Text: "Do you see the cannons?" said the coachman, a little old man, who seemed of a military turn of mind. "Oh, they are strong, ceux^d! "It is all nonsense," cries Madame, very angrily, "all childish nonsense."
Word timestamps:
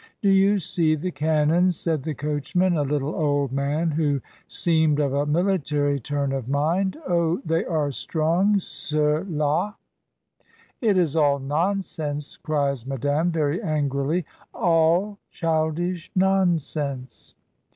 "Do 0.19 0.29
you 0.31 0.57
see 0.57 0.95
the 0.95 1.11
cannons?" 1.11 1.79
said 1.79 2.01
the 2.01 2.15
coachman, 2.15 2.75
a 2.75 2.81
little 2.81 3.13
old 3.13 3.51
man, 3.51 3.91
who 3.91 4.19
seemed 4.47 4.99
of 4.99 5.13
a 5.13 5.27
military 5.27 5.99
turn 5.99 6.31
of 6.33 6.47
mind. 6.49 6.97
"Oh, 7.07 7.39
they 7.45 7.63
are 7.65 7.91
strong, 7.91 8.55
ceux^d! 8.55 9.75
"It 10.81 10.97
is 10.97 11.15
all 11.15 11.37
nonsense," 11.37 12.37
cries 12.37 12.83
Madame, 12.83 13.29
very 13.31 13.61
angrily, 13.61 14.25
"all 14.55 15.19
childish 15.29 16.09
nonsense." 16.15 17.35